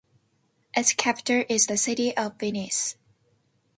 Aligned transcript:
Its 0.73 0.93
capital 0.93 1.43
is 1.47 1.67
the 1.67 1.77
city 1.77 2.17
of 2.17 2.39
Venice. 2.39 2.95